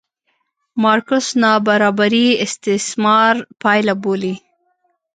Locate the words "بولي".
4.03-4.33